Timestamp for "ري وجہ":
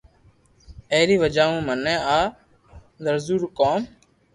1.07-1.45